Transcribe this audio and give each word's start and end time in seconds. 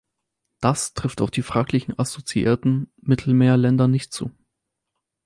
Das 0.61 0.95
trifft 0.95 1.21
auf 1.21 1.29
die 1.29 1.43
fraglichen 1.43 1.99
assoziierten 1.99 2.91
Mittelmeerländer 3.03 3.87
nicht 3.87 4.13
zu. 4.13 4.31